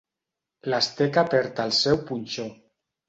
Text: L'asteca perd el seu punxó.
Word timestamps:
L'asteca 0.73 1.25
perd 1.35 1.63
el 1.67 1.75
seu 1.81 2.01
punxó. 2.09 2.47